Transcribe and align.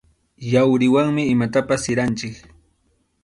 Yawriwanmi 0.51 1.23
imatapas 1.33 1.79
siranchik. 1.83 2.35